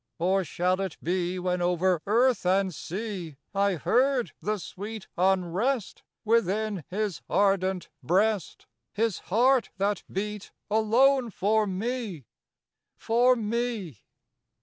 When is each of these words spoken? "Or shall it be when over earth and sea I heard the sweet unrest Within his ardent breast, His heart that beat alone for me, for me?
"Or 0.17 0.43
shall 0.43 0.81
it 0.81 0.97
be 1.03 1.37
when 1.37 1.61
over 1.61 2.01
earth 2.07 2.43
and 2.43 2.73
sea 2.73 3.37
I 3.53 3.75
heard 3.75 4.31
the 4.41 4.57
sweet 4.57 5.05
unrest 5.15 6.01
Within 6.25 6.83
his 6.89 7.21
ardent 7.29 7.87
breast, 8.01 8.65
His 8.95 9.19
heart 9.19 9.69
that 9.77 10.01
beat 10.11 10.53
alone 10.71 11.29
for 11.29 11.67
me, 11.67 12.25
for 12.97 13.35
me? 13.35 14.01